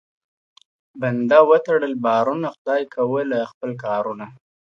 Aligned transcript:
¬ 0.53 0.99
بنده 1.01 1.39
و 1.49 1.51
تړل 1.65 1.93
بارونه، 2.05 2.47
خداى 2.55 2.83
کوله 2.95 3.39
خپل 3.51 3.71
کارونه. 3.83 4.25